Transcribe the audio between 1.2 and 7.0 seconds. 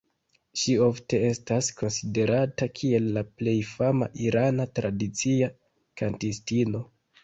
estas konsiderata kiel la plej fama irana tradicia kantistino.